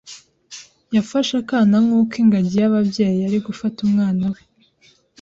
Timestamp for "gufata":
3.47-3.77